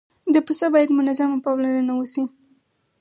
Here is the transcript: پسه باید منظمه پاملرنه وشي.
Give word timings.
پسه 0.45 0.65
باید 0.73 0.91
منظمه 0.99 1.37
پاملرنه 1.45 1.93
وشي. 1.95 2.23